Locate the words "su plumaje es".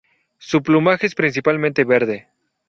0.39-1.13